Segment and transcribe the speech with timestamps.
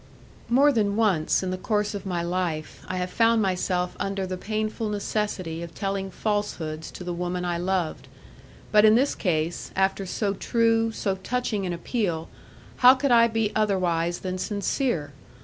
[0.49, 4.35] More than once, in the course of my life, I have found myself under the
[4.35, 8.07] painful necessity of telling falsehoods to the woman I loved;
[8.71, 12.29] but in this case, after so true, so touching an appeal,
[12.77, 15.11] how could I be otherwise than sincere?